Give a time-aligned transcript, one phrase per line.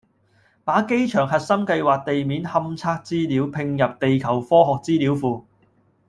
[0.63, 5.43] 把機場核心計劃地面勘測資料併入地球科學資料庫